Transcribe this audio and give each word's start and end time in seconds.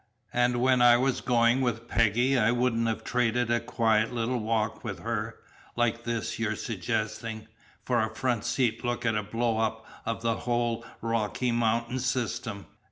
"And 0.33 0.59
when 0.61 0.81
I 0.81 0.97
was 0.97 1.21
going 1.21 1.61
with 1.61 1.87
Peggy 1.87 2.35
I 2.35 2.49
wouldn't 2.51 2.87
have 2.87 3.03
traded 3.03 3.51
a 3.51 3.59
quiet 3.59 4.11
little 4.11 4.39
walk 4.39 4.83
with 4.83 5.01
her 5.01 5.35
like 5.75 6.05
this 6.05 6.39
you're 6.39 6.55
suggesting 6.55 7.47
for 7.85 8.01
a 8.01 8.09
front 8.15 8.43
seat 8.45 8.83
look 8.83 9.05
at 9.05 9.13
a 9.13 9.21
blow 9.21 9.59
up 9.59 9.85
of 10.03 10.23
the 10.23 10.37
whole 10.37 10.83
Rocky 11.01 11.51
Mountain 11.51 11.99
system!" 11.99 12.65